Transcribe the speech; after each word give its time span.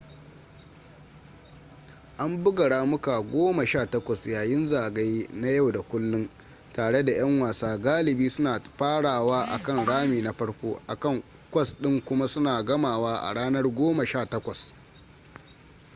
an 2.17 2.43
buga 2.43 2.67
ramuka 2.69 3.21
goma 3.21 3.65
sha 3.65 3.85
takwas 3.87 4.27
yayin 4.27 4.67
zagaye 4.67 5.27
na 5.33 5.47
yau 5.49 5.71
da 5.71 5.81
kullun 5.81 6.29
tare 6.73 7.03
da 7.03 7.11
yan 7.13 7.41
wasa 7.41 7.77
galibi 7.77 8.29
suna 8.29 8.59
farawa 8.77 9.45
akan 9.51 9.85
rami 9.85 10.21
na 10.21 10.31
farko 10.33 10.81
akan 10.87 11.23
kwas 11.51 11.75
ɗin 11.81 12.01
kuma 12.01 12.27
suna 12.27 12.63
gamawa 12.65 13.17
a 13.21 13.33
ranar 13.33 13.67
goma 13.75 14.05
sha 14.05 14.25
takwas 14.25 14.73